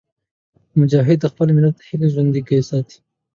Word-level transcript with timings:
مجاهد 0.79 1.17
د 1.21 1.25
خپل 1.31 1.47
ملت 1.57 1.77
هیلې 1.87 2.07
ژوندي 2.13 2.41
ساتي. 2.69 2.97